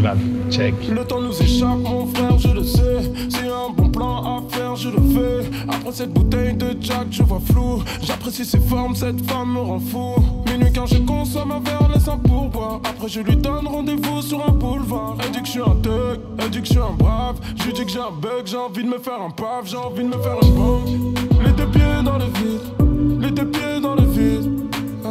Là. 0.00 0.14
Check. 0.48 0.74
Le 0.88 1.04
temps 1.04 1.20
nous 1.20 1.42
échappe, 1.42 1.78
mon 1.78 2.06
frère, 2.06 2.38
je 2.38 2.48
le 2.48 2.62
sais. 2.62 3.10
C'est 3.28 3.48
un 3.48 3.70
bon 3.76 3.90
plan 3.90 4.22
à 4.22 4.42
faire, 4.54 4.76
je 4.76 4.90
le 4.90 5.00
fais. 5.12 5.50
Après 5.68 5.92
cette 5.92 6.12
bouteille 6.12 6.54
de 6.54 6.68
Jack, 6.80 7.08
je 7.10 7.24
vois 7.24 7.40
flou. 7.50 7.82
J'apprécie 8.00 8.44
ses 8.44 8.60
formes, 8.60 8.94
cette 8.94 9.28
femme 9.28 9.54
me 9.54 9.60
rend 9.60 9.80
fou. 9.80 10.14
Minuit 10.46 10.72
quand 10.72 10.86
je 10.86 10.98
consomme 10.98 11.50
un 11.50 11.60
verre, 11.60 11.90
laisse 11.92 12.06
un 12.06 12.16
pourboire. 12.16 12.80
Après, 12.84 13.08
je 13.08 13.20
lui 13.20 13.36
donne 13.36 13.66
rendez-vous 13.66 14.22
sur 14.22 14.46
un 14.48 14.52
boulevard. 14.52 15.16
Elle 15.24 15.32
dit 15.32 15.40
que 15.40 15.46
je 15.46 15.50
suis 15.52 15.60
un 15.60 15.76
thug, 15.82 16.20
elle 16.38 16.50
dit 16.50 16.60
que 16.60 16.66
je 16.66 16.72
suis 16.72 16.80
un 16.80 16.96
brave. 16.96 17.36
Je 17.56 17.64
lui 17.64 17.72
dis 17.72 17.84
que 17.84 17.90
j'ai 17.90 17.98
un 17.98 18.12
bug, 18.22 18.46
j'ai 18.46 18.56
envie 18.56 18.84
de 18.84 18.88
me 18.88 18.98
faire 18.98 19.20
un 19.20 19.30
paf, 19.30 19.66
j'ai 19.66 19.76
envie 19.76 20.04
de 20.04 20.08
me 20.08 20.22
faire 20.22 20.38
un 20.40 20.48
banque. 20.50 20.88
Les 21.44 21.52
deux 21.52 21.66
pieds 21.66 22.02
dans 22.04 22.18
le 22.18 22.26
vide, 22.26 23.20
les 23.20 23.30
deux 23.32 23.50
pieds 23.50 23.80
dans 23.82 23.96
le 23.96 24.06
vide. 24.06 24.48
Ah. 25.04 25.08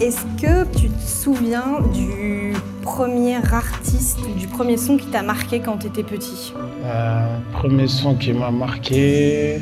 Est-ce 0.00 0.24
que 0.40 0.78
tu 0.78 0.88
te 0.88 0.99
souviens 1.20 1.80
du 1.92 2.54
premier 2.80 3.36
artiste, 3.52 4.20
du 4.38 4.46
premier 4.46 4.78
son 4.78 4.96
qui 4.96 5.06
t'a 5.06 5.22
marqué 5.22 5.60
quand 5.60 5.76
tu 5.76 5.88
étais 5.88 6.02
petit 6.02 6.54
Euh, 6.84 7.38
premier 7.52 7.88
son 7.88 8.14
qui 8.14 8.32
m'a 8.32 8.50
marqué, 8.50 9.60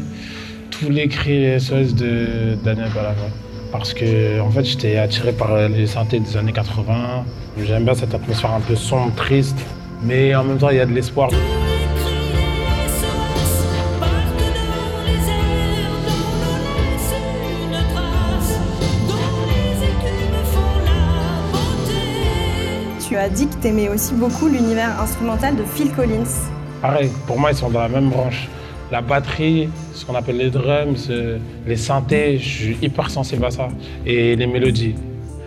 tous 0.71 0.89
les 0.89 1.09
cris 1.09 1.59
SOS 1.59 1.95
de 1.97 2.57
Daniel 2.65 2.91
Balavoine. 2.95 3.33
Parce 3.73 3.93
que 3.93 4.41
en 4.41 4.51
fait 4.51 4.65
j'étais 4.65 4.99
attiré 4.99 5.33
par 5.33 5.69
les 5.69 5.89
synthés 5.89 6.21
des 6.21 6.37
années 6.37 6.53
80. 6.53 7.25
J'aime 7.67 7.85
bien 7.85 7.95
cette 7.95 8.15
atmosphère 8.15 8.53
un 8.53 8.61
peu 8.61 8.77
sombre, 8.77 9.13
triste, 9.17 9.59
mais 10.05 10.37
en 10.37 10.45
même 10.45 10.59
temps 10.59 10.71
il 10.71 10.77
y 10.77 10.81
a 10.81 10.87
de 10.87 10.93
l'espoir. 10.93 11.29
Tu 23.09 23.17
as 23.17 23.31
dit 23.31 23.47
que 23.47 23.55
t'aimais 23.55 23.89
aussi 23.89 24.13
beaucoup 24.13 24.49
l'univers 24.49 25.01
instrumental 25.01 25.57
de 25.57 25.63
Phil 25.63 25.91
Collins. 25.93 26.29
Pareil, 26.83 27.11
pour 27.27 27.41
moi 27.41 27.53
ils 27.53 27.57
sont 27.57 27.71
dans 27.71 27.81
la 27.81 27.89
même 27.89 28.11
branche. 28.11 28.51
La 28.93 29.01
batterie, 29.01 29.71
ce 29.95 30.05
qu'on 30.05 30.15
appelle 30.15 30.37
les 30.37 30.51
drums, 30.51 31.07
euh, 31.09 31.39
les 31.67 31.77
synthés, 31.77 32.37
je 32.37 32.47
suis 32.47 32.79
hyper 32.83 33.09
sensible 33.09 33.47
à 33.47 33.51
ça. 33.51 33.69
Et 34.05 34.37
les 34.37 34.47
mélodies. 34.47 34.95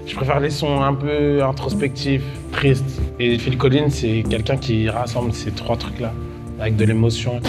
Je 0.07 0.15
préfère 0.15 0.39
les 0.39 0.49
sons 0.49 0.81
un 0.81 0.95
peu 0.95 1.43
introspectifs, 1.43 2.23
tristes. 2.51 2.99
Et 3.19 3.37
Phil 3.37 3.59
Collins, 3.59 3.91
c'est 3.91 4.23
quelqu'un 4.27 4.57
qui 4.57 4.89
rassemble 4.89 5.31
ces 5.31 5.51
trois 5.51 5.77
trucs-là, 5.77 6.13
avec 6.59 6.75
de 6.77 6.85
l'émotion. 6.85 7.41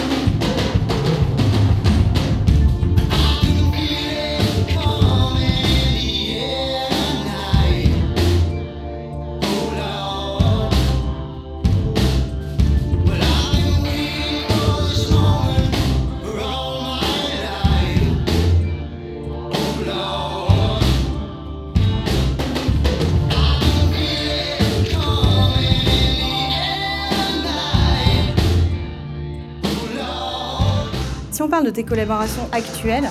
On 31.43 31.49
parle 31.49 31.65
de 31.65 31.71
tes 31.71 31.83
collaborations 31.83 32.47
actuelles, 32.53 33.09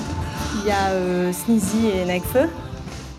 il 0.56 0.69
y 0.69 0.70
a 0.70 0.91
euh, 0.92 1.33
Sneezy 1.33 1.88
et 1.88 2.06
Nekfeu. 2.06 2.48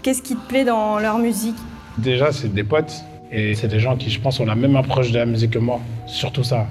Qu'est-ce 0.02 0.24
qui 0.24 0.36
te 0.36 0.48
plaît 0.48 0.66
dans 0.66 0.98
leur 0.98 1.20
musique? 1.20 1.56
Déjà, 2.00 2.32
c'est 2.32 2.52
des 2.52 2.64
potes. 2.64 3.04
Et 3.32 3.56
c'est 3.56 3.68
des 3.68 3.80
gens 3.80 3.96
qui, 3.96 4.10
je 4.10 4.20
pense, 4.20 4.40
ont 4.40 4.46
la 4.46 4.56
même 4.56 4.76
approche 4.76 5.12
de 5.12 5.20
la 5.20 5.26
musique 5.26 5.52
que 5.52 5.60
moi. 5.60 5.80
Surtout 6.08 6.44
ça. 6.44 6.68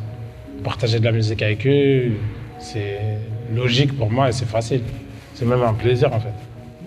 Partager 0.64 0.98
de 0.98 1.04
la 1.04 1.12
musique 1.12 1.42
avec 1.42 1.66
eux, 1.66 2.12
c'est 2.58 2.98
logique 3.54 3.96
pour 3.96 4.10
moi 4.10 4.28
et 4.28 4.32
c'est 4.32 4.48
facile. 4.48 4.82
C'est 5.34 5.44
même 5.44 5.62
un 5.62 5.74
plaisir, 5.74 6.12
en 6.12 6.20
fait. 6.20 6.34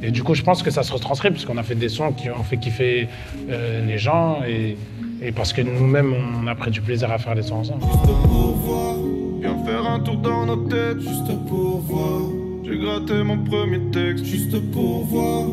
Et 0.01 0.11
du 0.11 0.23
coup, 0.23 0.33
je 0.33 0.43
pense 0.43 0.61
que 0.61 0.71
ça 0.71 0.83
se 0.83 0.91
retranscrit, 0.91 1.31
puisqu'on 1.31 1.57
a 1.57 1.63
fait 1.63 1.75
des 1.75 1.89
sons 1.89 2.11
qui 2.11 2.29
ont 2.29 2.43
fait 2.43 2.57
kiffer 2.57 3.07
euh, 3.49 3.85
les 3.85 3.97
gens. 3.97 4.39
Et, 4.47 4.77
et 5.21 5.31
parce 5.31 5.53
que 5.53 5.61
nous-mêmes, 5.61 6.13
on 6.41 6.47
a 6.47 6.55
pris 6.55 6.71
du 6.71 6.81
plaisir 6.81 7.11
à 7.11 7.17
faire 7.17 7.35
des 7.35 7.43
sons 7.43 7.55
ensemble. 7.55 7.81
Juste 7.81 8.03
pour 8.03 8.55
voir, 8.65 8.95
viens 9.39 9.57
faire 9.65 9.85
un 9.89 9.99
tour 10.01 10.17
dans 10.17 10.34
nos 10.45 10.67
têtes, 10.67 10.99
juste 10.99 11.47
pour 11.47 11.79
voir. 11.81 12.21
J'ai 12.63 12.77
gratté 12.77 13.23
mon 13.23 13.43
premier 13.43 13.79
texte, 13.91 14.25
juste 14.25 14.59
pour 14.71 15.05
voir. 15.05 15.47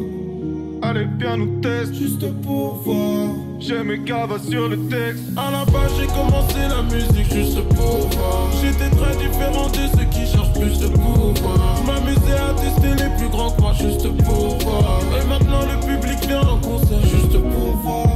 Allez, 0.83 1.07
viens 1.19 1.37
nous 1.37 1.61
tester, 1.61 1.95
juste 1.95 2.43
pour 2.43 2.75
voir. 2.85 3.35
J'ai 3.61 3.83
mes 3.83 4.01
cavas 4.01 4.39
sur 4.39 4.69
le 4.69 4.77
texte. 4.89 5.23
À 5.37 5.51
la 5.51 5.65
base, 5.65 5.93
j'ai 5.99 6.07
commencé 6.07 6.59
la 6.69 6.83
musique 6.83 7.33
juste 7.33 7.61
pour 7.69 8.09
voir. 8.09 8.51
J'étais 8.61 8.91
très 8.91 9.17
différent 9.17 9.69
de 9.69 9.99
ceux 9.99 10.07
qui 10.11 10.27
cherchent 10.27 10.53
plus 10.55 10.79
de 10.79 10.89
pouvoir. 10.89 11.77
Je 11.77 11.87
m'amusais 11.87 12.39
à 12.39 12.55
tester 12.55 13.05
les 13.05 13.17
plus 13.17 13.29
grands 13.29 13.51
que 13.53 13.61
moi, 13.61 13.73
juste 13.75 14.09
pour 14.25 14.59
voir. 14.59 15.01
Et 15.21 15.27
maintenant, 15.29 15.61
le 15.63 15.79
public 15.87 16.19
vient 16.27 16.41
en 16.41 16.59
concert, 16.59 17.01
juste 17.03 17.33
pour 17.33 17.77
voir. 17.77 18.07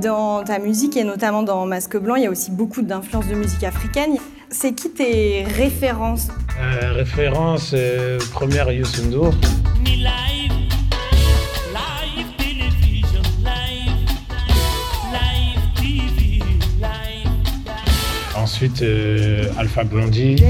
Dans 0.00 0.44
ta 0.44 0.58
musique 0.58 0.96
et 0.96 1.04
notamment 1.04 1.42
dans 1.42 1.66
Masque 1.66 1.98
Blanc, 1.98 2.14
il 2.14 2.22
y 2.22 2.26
a 2.26 2.30
aussi 2.30 2.50
beaucoup 2.50 2.82
d'influences 2.82 3.26
de 3.28 3.34
musique 3.34 3.64
africaine. 3.64 4.16
C'est 4.50 4.72
qui 4.74 4.90
tes 4.90 5.44
références 5.44 6.28
Euh, 6.60 6.92
référence 6.92 7.72
euh, 7.74 8.18
première 8.32 8.70
Youssou 8.72 9.02
N'Dour. 9.06 9.32
Ni 9.84 9.96
live, 9.96 10.52
live 11.72 12.26
television, 12.38 13.22
live, 13.44 14.08
live 15.12 15.60
TV, 15.76 16.42
live. 16.80 17.30
Ensuite, 18.36 18.82
euh, 18.82 19.44
Alpha 19.58 19.84
Blondie. 19.84 20.42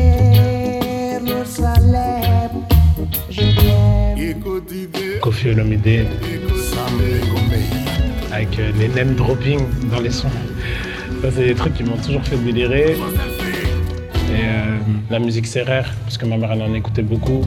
Kofi 5.20 5.50
Olomide. 5.50 6.06
Avec 8.32 8.58
euh, 8.58 8.72
les 8.78 8.88
name 8.88 9.14
dropping 9.14 9.60
dans 9.90 10.00
les 10.00 10.10
sons. 10.10 10.28
Ça, 11.22 11.28
c'est 11.34 11.46
des 11.46 11.54
trucs 11.54 11.74
qui 11.74 11.82
m'ont 11.82 11.96
toujours 11.96 12.22
fait 12.22 12.36
délirer. 12.36 12.96
Et 14.28 14.42
euh, 14.42 14.78
la 15.10 15.18
musique 15.18 15.46
serrère, 15.46 15.94
parce 16.04 16.18
que 16.18 16.26
ma 16.26 16.36
mère 16.36 16.50
en 16.50 16.74
écoutait 16.74 17.02
beaucoup. 17.02 17.42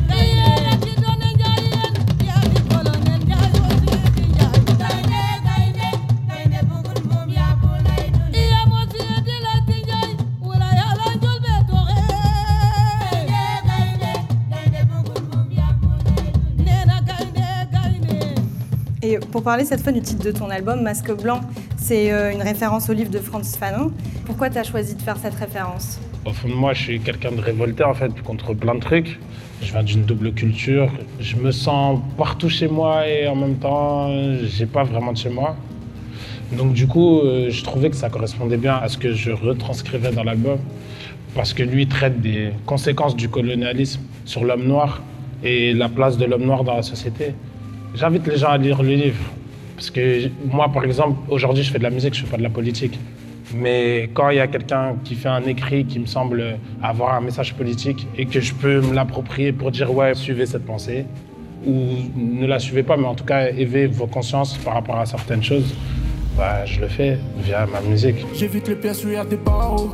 Et 19.04 19.18
pour 19.18 19.44
parler 19.44 19.66
cette 19.66 19.82
fois 19.82 19.92
du 19.92 20.02
titre 20.02 20.24
de 20.24 20.32
ton 20.32 20.50
album, 20.50 20.82
Masque 20.82 21.12
Blanc, 21.12 21.42
c'est 21.76 22.12
euh, 22.12 22.32
une 22.32 22.42
référence 22.42 22.90
au 22.90 22.94
livre 22.94 23.10
de 23.10 23.20
Franz 23.20 23.58
Fanon. 23.58 23.92
Pourquoi 24.26 24.50
tu 24.50 24.58
as 24.58 24.64
choisi 24.64 24.96
de 24.96 25.02
faire 25.02 25.18
cette 25.18 25.34
référence? 25.34 26.00
Au 26.24 26.34
fond 26.34 26.50
de 26.50 26.54
moi, 26.54 26.74
je 26.74 26.84
suis 26.84 27.00
quelqu'un 27.00 27.32
de 27.32 27.42
révolté 27.42 27.84
en 27.84 27.96
fait 27.96 28.12
contre 28.22 28.54
plein 28.54 28.76
de 28.76 28.80
trucs. 28.80 29.18
Je 29.64 29.72
viens 29.72 29.82
d'une 29.82 30.04
double 30.04 30.34
culture. 30.34 30.92
Je 31.20 31.36
me 31.36 31.52
sens 31.52 32.00
partout 32.16 32.48
chez 32.48 32.68
moi 32.68 33.08
et 33.08 33.28
en 33.28 33.36
même 33.36 33.56
temps, 33.56 34.08
j'ai 34.44 34.68
pas 34.68 34.84
vraiment 34.84 35.14
de 35.14 35.18
chez 35.18 35.30
moi. 35.30 35.56
Donc 36.52 36.74
du 36.74 36.86
coup, 36.86 37.22
euh, 37.22 37.50
je 37.50 37.64
trouvais 37.64 37.90
que 37.90 37.96
ça 37.96 38.10
correspondait 38.10 38.58
bien 38.58 38.76
à 38.76 38.88
ce 38.88 39.00
que 39.00 39.14
je 39.14 39.32
retranscrivais 39.32 40.12
dans 40.12 40.24
l'album. 40.24 40.60
Parce 41.34 41.54
que 41.54 41.64
lui 41.64 41.88
traite 41.88 42.22
des 42.22 42.52
conséquences 42.68 43.16
du 43.16 43.28
colonialisme 43.28 44.02
sur 44.26 44.44
l'homme 44.44 44.66
noir 44.66 45.02
et 45.44 45.74
la 45.74 45.90
place 45.90 46.18
de 46.20 46.26
l'homme 46.26 46.46
noir 46.46 46.64
dans 46.64 46.76
la 46.76 46.84
société. 46.84 47.34
J'invite 47.96 48.28
les 48.28 48.38
gens 48.38 48.50
à 48.50 48.60
lire 48.60 48.84
le 48.84 48.94
livre. 48.94 49.24
Parce 49.76 49.90
que 49.90 50.30
moi, 50.46 50.70
par 50.72 50.84
exemple, 50.84 51.18
aujourd'hui, 51.30 51.64
je 51.64 51.72
fais 51.72 51.80
de 51.80 51.84
la 51.84 51.90
musique, 51.90 52.14
je 52.14 52.22
fais 52.22 52.30
pas 52.30 52.38
de 52.38 52.44
la 52.44 52.52
politique. 52.52 53.00
Mais 53.56 54.10
quand 54.14 54.30
il 54.30 54.38
y 54.38 54.40
a 54.40 54.48
quelqu'un 54.48 54.96
qui 55.04 55.16
fait 55.16 55.30
un 55.30 55.44
écrit 55.44 55.86
qui 55.86 56.00
me 56.00 56.06
semble 56.06 56.58
avoir 56.82 57.16
un 57.16 57.22
message 57.22 57.54
politique 57.54 58.08
et 58.18 58.26
que 58.26 58.40
je 58.40 58.54
peux 58.54 58.82
me 58.82 58.94
l'approprier 58.94 59.52
pour 59.52 59.72
dire 59.72 59.94
ouais, 59.94 60.14
suivez 60.14 60.46
cette 60.46 60.66
pensée, 60.66 61.06
ou 61.66 61.74
ne 62.16 62.48
la 62.48 62.60
suivez 62.60 62.84
pas, 62.84 62.98
mais 62.98 63.08
en 63.08 63.16
tout 63.16 63.24
cas, 63.24 63.50
éveillez 63.50 63.88
vos 63.88 64.08
consciences 64.08 64.58
par 64.58 64.74
rapport 64.74 64.98
à 64.98 65.06
certaines 65.06 65.44
choses, 65.44 65.76
bah, 66.38 66.66
je 66.66 66.80
le 66.82 66.88
fais 66.88 67.20
via 67.38 67.66
ma 67.66 67.82
musique. 67.82 68.26
J'évite 68.34 68.68
les 68.68 68.76
pièces 68.76 69.04
où 69.04 69.10
des 69.10 69.38
barreaux. 69.38 69.92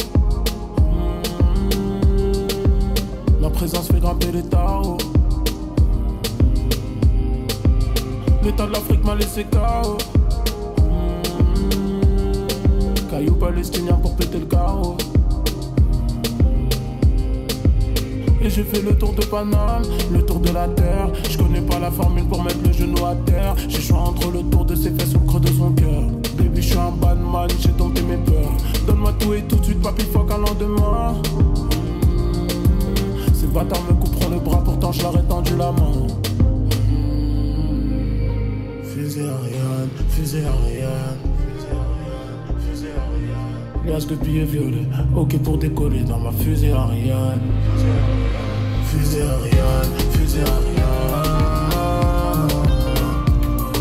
Ma 3.41 3.49
présence 3.49 3.87
fait 3.91 3.99
grimper 3.99 4.31
les 4.31 4.43
tarots. 4.43 4.97
L'état 8.43 8.65
de 8.65 8.71
l'Afrique 8.71 9.03
m'a 9.03 9.15
laissé 9.15 9.43
KO. 9.43 9.97
Caillou 13.17 13.33
palestinien 13.33 13.95
pour 13.95 14.15
péter 14.15 14.37
le 14.37 14.45
carreau. 14.45 14.95
Et 18.43 18.47
j'ai 18.47 18.61
fait 18.61 18.83
le 18.83 18.95
tour 18.95 19.11
de 19.13 19.25
Paname, 19.25 19.81
le 20.11 20.21
tour 20.23 20.39
de 20.39 20.51
la 20.51 20.67
terre. 20.67 21.09
Je 21.27 21.35
connais 21.35 21.61
pas 21.61 21.79
la 21.79 21.89
formule 21.89 22.25
pour 22.25 22.43
mettre 22.43 22.59
le 22.63 22.71
genou 22.71 23.03
à 23.03 23.15
terre. 23.25 23.55
J'ai 23.67 23.81
choix 23.81 24.01
entre 24.01 24.29
le 24.29 24.43
tour 24.43 24.65
de 24.65 24.75
ses 24.75 24.91
fesses 24.91 25.15
ou 25.15 25.19
le 25.21 25.25
creux 25.25 25.39
de 25.39 25.47
son 25.47 25.71
cœur. 25.71 26.03
Baby, 26.37 26.61
je 26.61 26.67
suis 26.67 26.77
un 26.77 26.91
bad 26.91 27.17
man, 27.17 27.49
j'ai 27.59 27.69
dompté 27.69 28.03
mes 28.03 28.17
peurs. 28.17 28.53
Donne-moi 28.85 29.13
tout 29.19 29.33
et 29.33 29.41
tout 29.41 29.55
de 29.55 29.65
suite, 29.65 29.81
papy, 29.81 30.03
fuck 30.13 30.29
un 30.29 30.37
lendemain. 30.37 31.15
Ces 33.33 33.47
bâtards 33.47 33.81
me 33.89 33.95
couperont 33.95 34.29
le 34.29 34.39
bras, 34.39 34.63
pourtant 34.63 34.91
je 34.91 35.01
leur 35.01 35.17
ai 35.17 35.23
tendu 35.23 35.57
la 35.57 35.71
main. 35.71 36.05
Fusée 38.83 39.23
Ariane, 39.23 39.89
fusée 40.07 40.43
Ariane. 40.45 41.17
Liasse 43.87 44.07
de 44.07 44.15
billets 44.15 44.43
violets, 44.43 44.87
ok 45.15 45.37
pour 45.43 45.57
décoller 45.57 46.01
dans 46.03 46.19
ma 46.19 46.31
fusée 46.31 46.71
Ariane. 46.71 47.39
Fusée 48.85 49.21
Ariane, 49.21 49.93
fusée 50.11 50.41
Ariane. 50.41 50.87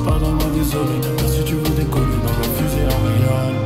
Pardonne-moi, 0.05 0.45
désolé, 0.55 1.01
car 1.19 1.29
si 1.29 1.43
tu 1.45 1.55
veux 1.55 1.75
décoller 1.77 2.17
dans 2.25 2.39
ma 2.39 2.45
fusée 2.57 2.85
Ariane. 2.85 3.57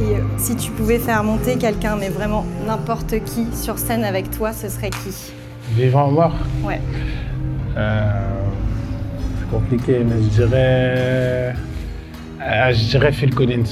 Et 0.00 0.14
euh, 0.16 0.22
si 0.38 0.56
tu 0.56 0.70
pouvais 0.70 0.98
faire 0.98 1.22
monter 1.22 1.56
quelqu'un, 1.56 1.96
mais 1.96 2.08
vraiment 2.08 2.46
n'importe 2.66 3.22
qui, 3.24 3.46
sur 3.54 3.78
scène 3.78 4.04
avec 4.04 4.30
toi, 4.30 4.52
ce 4.54 4.68
serait 4.70 4.90
qui? 4.90 5.32
Vivant 5.74 6.08
ou 6.08 6.12
mort 6.12 6.32
Ouais. 6.64 6.80
Euh, 7.76 8.02
C'est 9.38 9.50
compliqué, 9.50 9.98
mais 10.02 10.16
je 10.22 10.28
dirais. 10.28 11.54
euh, 12.40 12.72
je 12.72 12.84
dirais 12.88 13.12
Phil 13.12 13.34
Collins. 13.34 13.64